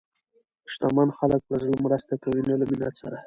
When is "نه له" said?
2.49-2.65